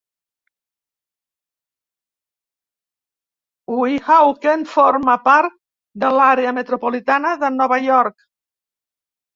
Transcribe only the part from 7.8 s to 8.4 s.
York.